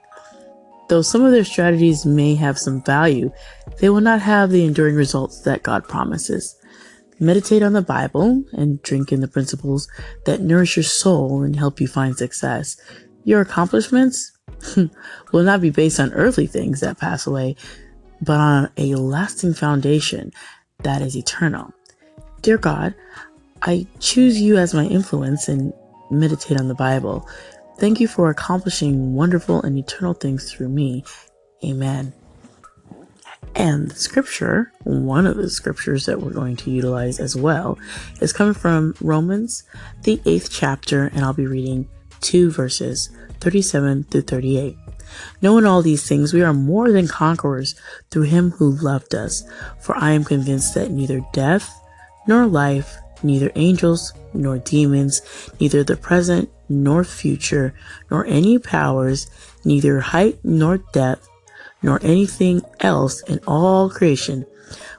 though 0.89 1.03
some 1.03 1.25
of 1.25 1.33
their 1.33 1.45
strategies 1.45 2.07
may 2.07 2.35
have 2.35 2.59
some 2.59 2.83
value, 2.83 3.31
they 3.79 3.89
will 3.89 4.01
not 4.01 4.21
have 4.23 4.51
the 4.51 4.65
enduring 4.65 4.97
results 4.97 5.41
that 5.43 5.63
God 5.63 5.89
promises. 5.89 6.57
Meditate 7.19 7.63
on 7.63 7.73
the 7.73 7.83
Bible 7.83 8.45
and 8.53 8.83
drink 8.83 9.11
in 9.11 9.21
the 9.21 9.29
principles 9.29 9.89
that 10.27 10.41
nourish 10.41 10.77
your 10.77 10.85
soul 10.85 11.43
and 11.43 11.57
help 11.57 11.81
you 11.81 11.89
find 11.89 12.17
success. 12.17 12.77
Your 13.25 13.41
accomplishments 13.41 14.33
will 15.33 15.43
not 15.43 15.61
be 15.61 15.71
based 15.71 15.99
on 15.99 16.13
earthly 16.13 16.47
things 16.47 16.81
that 16.81 16.99
pass 16.99 17.27
away, 17.27 17.57
but 18.21 18.39
on 18.39 18.71
a 18.77 18.95
lasting 18.97 19.55
foundation 19.55 20.33
that 20.83 21.01
is 21.01 21.17
eternal. 21.17 21.73
Dear 22.43 22.59
God, 22.59 22.95
I 23.63 23.87
choose 23.99 24.41
you 24.41 24.59
as 24.59 24.75
my 24.75 24.85
influence 24.85 25.49
and 25.49 25.73
meditate 26.11 26.59
on 26.59 26.69
the 26.69 26.75
Bible. 26.75 27.27
Thank 27.79 28.01
you 28.01 28.09
for 28.09 28.31
accomplishing 28.31 29.15
wonderful 29.15 29.63
and 29.63 29.77
eternal 29.79 30.15
things 30.15 30.51
through 30.51 30.71
me. 30.71 31.05
Amen. 31.65 32.13
And 33.55 33.91
the 33.91 33.95
scripture, 33.95 34.73
one 34.85 35.27
of 35.27 35.37
the 35.37 35.49
scriptures 35.51 36.07
that 36.07 36.21
we're 36.21 36.33
going 36.33 36.57
to 36.57 36.71
utilize 36.71 37.21
as 37.21 37.37
well, 37.37 37.79
is 38.21 38.33
coming 38.33 38.55
from 38.55 38.95
Romans, 39.01 39.63
the 40.03 40.21
eighth 40.27 40.51
chapter, 40.51 41.07
and 41.07 41.25
I'll 41.25 41.33
be 41.33 41.47
reading 41.47 41.89
two 42.21 42.51
verses 42.51 43.11
37 43.41 44.05
through 44.05 44.23
38. 44.23 44.77
Knowing 45.41 45.65
all 45.65 45.83
these 45.83 46.07
things, 46.07 46.33
we 46.33 46.43
are 46.43 46.53
more 46.53 46.91
than 46.91 47.09
conquerors 47.09 47.75
through 48.11 48.23
him 48.23 48.51
who 48.53 48.71
loved 48.71 49.15
us. 49.15 49.43
For 49.81 49.97
I 49.97 50.13
am 50.13 50.25
convinced 50.25 50.75
that 50.75 50.91
neither 50.91 51.21
death, 51.33 51.79
nor 52.27 52.47
life, 52.47 52.97
neither 53.23 53.51
angels, 53.55 54.13
nor 54.35 54.59
demons, 54.59 55.23
neither 55.61 55.83
the 55.83 55.97
present, 55.97 56.49
nor 56.69 57.05
future, 57.05 57.75
nor 58.11 58.27
any 58.27 58.59
powers, 58.59 59.31
neither 59.65 60.01
height 60.01 60.39
nor 60.45 60.79
depth, 60.79 61.29
nor 61.83 62.01
anything 62.03 62.63
else 62.81 63.23
in 63.23 63.39
all 63.47 63.89
creation 63.89 64.45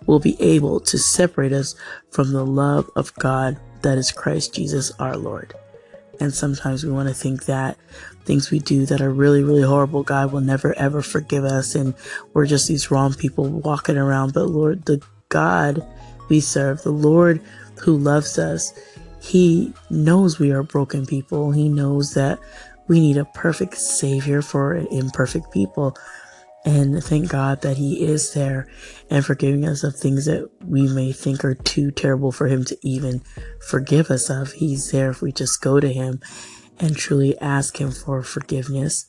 will 0.05 0.19
be 0.19 0.41
able 0.41 0.79
to 0.79 0.97
separate 0.97 1.51
us 1.51 1.75
from 2.11 2.31
the 2.31 2.45
love 2.45 2.89
of 2.95 3.13
God 3.15 3.59
that 3.81 3.97
is 3.97 4.11
Christ 4.11 4.53
Jesus 4.53 4.91
our 4.99 5.17
Lord. 5.17 5.53
And 6.19 6.33
sometimes 6.33 6.83
we 6.83 6.91
want 6.91 7.09
to 7.09 7.13
think 7.13 7.45
that 7.45 7.77
things 8.25 8.49
we 8.49 8.59
do 8.59 8.85
that 8.87 9.01
are 9.01 9.11
really, 9.11 9.43
really 9.43 9.61
horrible, 9.61 10.03
God 10.03 10.31
will 10.31 10.41
never 10.41 10.73
ever 10.77 11.01
forgive 11.01 11.43
us 11.43 11.75
and 11.75 11.93
we're 12.33 12.47
just 12.47 12.67
these 12.67 12.89
wrong 12.89 13.13
people 13.13 13.47
walking 13.47 13.97
around. 13.97 14.33
But 14.33 14.47
Lord, 14.47 14.85
the 14.85 15.01
God 15.29 15.85
we 16.29 16.39
serve, 16.39 16.81
the 16.81 16.91
Lord 16.91 17.41
who 17.79 17.97
loves 17.97 18.37
us, 18.37 18.73
He 19.21 19.73
knows 19.89 20.39
we 20.39 20.51
are 20.51 20.63
broken 20.63 21.05
people. 21.05 21.51
He 21.51 21.69
knows 21.69 22.13
that 22.13 22.39
we 22.87 22.99
need 22.99 23.17
a 23.17 23.25
perfect 23.25 23.75
Savior 23.75 24.41
for 24.41 24.75
imperfect 24.75 25.51
people. 25.51 25.95
And 26.65 27.01
thank 27.01 27.29
God 27.29 27.61
that 27.61 27.77
He 27.77 28.03
is 28.03 28.33
there 28.33 28.67
and 29.09 29.25
forgiving 29.25 29.65
us 29.65 29.83
of 29.83 29.95
things 29.95 30.25
that 30.25 30.49
we 30.65 30.87
may 30.87 31.13
think 31.13 31.45
are 31.45 31.55
too 31.55 31.91
terrible 31.91 32.31
for 32.31 32.47
Him 32.47 32.65
to 32.65 32.77
even 32.81 33.21
forgive 33.61 34.11
us 34.11 34.29
of. 34.29 34.51
He's 34.53 34.91
there 34.91 35.09
if 35.09 35.21
we 35.21 35.31
just 35.31 35.61
go 35.61 35.79
to 35.79 35.87
Him 35.87 36.19
and 36.79 36.95
truly 36.95 37.39
ask 37.39 37.79
Him 37.79 37.91
for 37.91 38.21
forgiveness. 38.21 39.07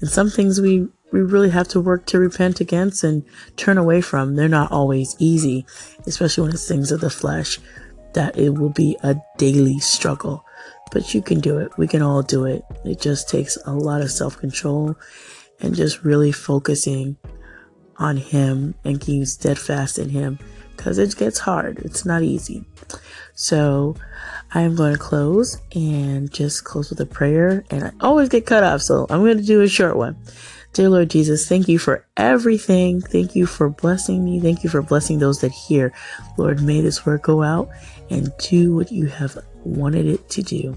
And 0.00 0.08
some 0.08 0.30
things 0.30 0.60
we, 0.60 0.86
we 1.12 1.20
really 1.20 1.50
have 1.50 1.68
to 1.68 1.80
work 1.80 2.06
to 2.06 2.18
repent 2.18 2.60
against 2.60 3.04
and 3.04 3.24
turn 3.56 3.76
away 3.76 4.00
from. 4.00 4.36
They're 4.36 4.48
not 4.48 4.72
always 4.72 5.16
easy, 5.18 5.66
especially 6.06 6.42
when 6.42 6.52
it's 6.52 6.68
things 6.68 6.92
of 6.92 7.00
the 7.00 7.10
flesh, 7.10 7.58
that 8.14 8.38
it 8.38 8.50
will 8.50 8.70
be 8.70 8.96
a 9.02 9.16
daily 9.36 9.78
struggle. 9.78 10.44
But 10.92 11.14
you 11.14 11.22
can 11.22 11.40
do 11.40 11.58
it. 11.58 11.70
We 11.78 11.86
can 11.86 12.02
all 12.02 12.22
do 12.22 12.44
it. 12.44 12.64
It 12.84 13.00
just 13.00 13.28
takes 13.28 13.56
a 13.64 13.72
lot 13.72 14.00
of 14.00 14.10
self 14.10 14.38
control 14.38 14.96
and 15.60 15.74
just 15.74 16.02
really 16.02 16.32
focusing 16.32 17.16
on 17.96 18.16
Him 18.16 18.74
and 18.84 19.04
being 19.04 19.24
steadfast 19.24 19.98
in 19.98 20.08
Him 20.08 20.38
because 20.76 20.98
it 20.98 21.14
gets 21.16 21.38
hard. 21.38 21.78
It's 21.80 22.04
not 22.04 22.22
easy. 22.22 22.64
So 23.34 23.96
I 24.52 24.62
am 24.62 24.74
going 24.74 24.94
to 24.94 24.98
close 24.98 25.58
and 25.74 26.32
just 26.32 26.64
close 26.64 26.90
with 26.90 27.00
a 27.00 27.06
prayer. 27.06 27.64
And 27.70 27.84
I 27.84 27.92
always 28.00 28.28
get 28.28 28.46
cut 28.46 28.64
off, 28.64 28.82
so 28.82 29.06
I'm 29.10 29.20
going 29.20 29.36
to 29.36 29.44
do 29.44 29.60
a 29.60 29.68
short 29.68 29.96
one. 29.96 30.16
Dear 30.72 30.88
Lord 30.88 31.10
Jesus, 31.10 31.48
thank 31.48 31.68
you 31.68 31.78
for 31.78 32.06
everything. 32.16 33.00
Thank 33.00 33.34
you 33.34 33.46
for 33.46 33.68
blessing 33.68 34.24
me. 34.24 34.40
Thank 34.40 34.62
you 34.62 34.70
for 34.70 34.82
blessing 34.82 35.18
those 35.18 35.40
that 35.40 35.50
hear. 35.50 35.92
Lord, 36.38 36.62
may 36.62 36.80
this 36.80 37.04
word 37.04 37.22
go 37.22 37.42
out 37.42 37.68
and 38.08 38.32
do 38.38 38.74
what 38.76 38.92
you 38.92 39.06
have 39.06 39.36
wanted 39.64 40.06
it 40.06 40.28
to 40.30 40.42
do. 40.42 40.76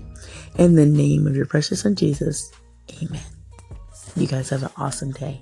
In 0.58 0.75
the 0.75 0.86
name 0.86 1.27
of 1.27 1.36
your 1.36 1.45
precious 1.45 1.82
son, 1.82 1.95
Jesus, 1.95 2.51
amen. 3.01 3.21
You 4.15 4.27
guys 4.27 4.49
have 4.49 4.63
an 4.63 4.71
awesome 4.77 5.12
day. 5.12 5.41